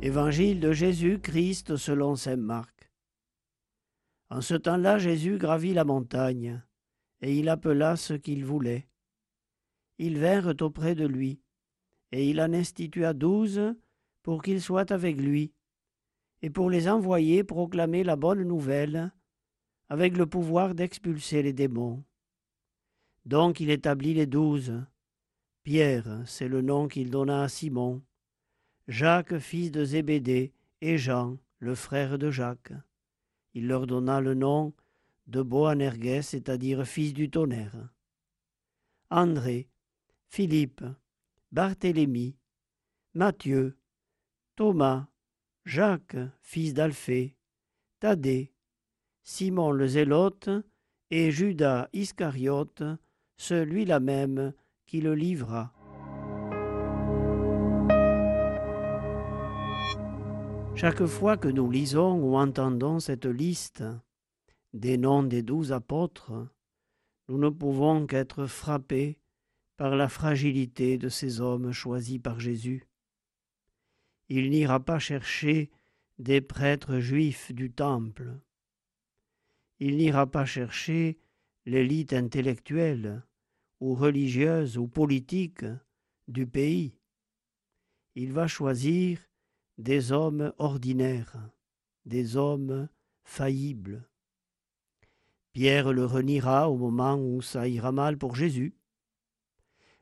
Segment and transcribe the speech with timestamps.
[0.00, 2.88] Évangile de Jésus-Christ selon saint Marc.
[4.30, 6.62] En ce temps-là, Jésus gravit la montagne,
[7.20, 8.88] et il appela ceux qu'il voulait.
[9.98, 11.40] Ils vinrent auprès de lui,
[12.12, 13.74] et il en institua douze
[14.22, 15.52] pour qu'ils soient avec lui,
[16.42, 19.12] et pour les envoyer proclamer la bonne nouvelle,
[19.88, 22.04] avec le pouvoir d'expulser les démons.
[23.24, 24.80] Donc il établit les douze.
[25.64, 28.00] Pierre, c'est le nom qu'il donna à Simon,
[28.88, 32.72] Jacques, fils de Zébédée, et Jean, le frère de Jacques.
[33.52, 34.72] Il leur donna le nom
[35.26, 37.90] de Boanerges, c'est-à-dire fils du tonnerre.
[39.10, 39.68] André,
[40.28, 40.84] Philippe,
[41.52, 42.36] Barthélemy,
[43.12, 43.76] Matthieu,
[44.56, 45.08] Thomas,
[45.66, 47.36] Jacques, fils d'Alphée,
[48.00, 48.54] Thaddée,
[49.22, 50.48] Simon le Zélote
[51.10, 52.82] et Judas Iscariote,
[53.36, 54.54] celui-là même
[54.86, 55.77] qui le livra.
[60.80, 63.82] Chaque fois que nous lisons ou entendons cette liste
[64.72, 66.46] des noms des douze apôtres,
[67.26, 69.18] nous ne pouvons qu'être frappés
[69.76, 72.86] par la fragilité de ces hommes choisis par Jésus.
[74.28, 75.72] Il n'ira pas chercher
[76.20, 78.38] des prêtres juifs du temple.
[79.80, 81.18] Il n'ira pas chercher
[81.66, 83.24] l'élite intellectuelle
[83.80, 85.64] ou religieuse ou politique
[86.28, 86.94] du pays.
[88.14, 89.27] Il va choisir
[89.78, 91.50] des hommes ordinaires,
[92.04, 92.88] des hommes
[93.22, 94.08] faillibles.
[95.52, 98.74] Pierre le reniera au moment où ça ira mal pour Jésus.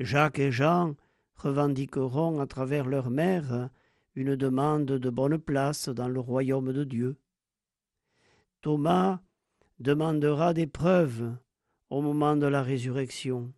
[0.00, 0.94] Jacques et Jean
[1.36, 3.68] revendiqueront à travers leur mère
[4.14, 7.16] une demande de bonne place dans le royaume de Dieu.
[8.62, 9.20] Thomas
[9.78, 11.36] demandera des preuves
[11.90, 13.52] au moment de la résurrection.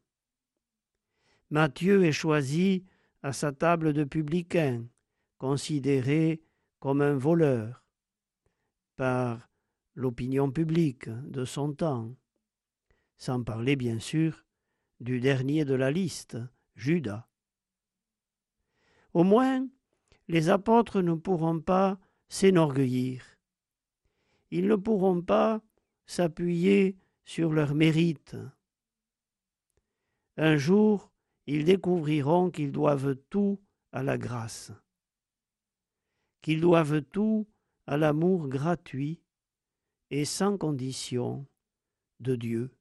[1.50, 2.84] Matthieu est choisi
[3.22, 4.84] à sa table de publicain
[5.40, 6.42] considéré
[6.80, 7.82] comme un voleur
[8.96, 9.48] par
[9.94, 12.14] l'opinion publique de son temps,
[13.16, 14.44] sans parler bien sûr
[15.00, 16.36] du dernier de la liste,
[16.76, 17.26] Judas.
[19.14, 19.66] Au moins,
[20.28, 23.24] les apôtres ne pourront pas s'énorgueillir.
[24.50, 25.62] Ils ne pourront pas
[26.04, 28.36] s'appuyer sur leur mérite.
[30.36, 31.10] Un jour,
[31.46, 33.58] ils découvriront qu'ils doivent tout
[33.90, 34.70] à la grâce
[36.42, 37.46] qu'ils doivent tout
[37.86, 39.20] à l'amour gratuit
[40.10, 41.46] et sans condition
[42.20, 42.76] de Dieu.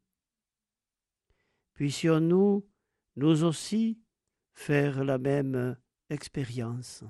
[1.74, 2.68] Puissions-nous,
[3.16, 4.00] nous aussi,
[4.54, 5.78] faire la même
[6.10, 7.04] expérience.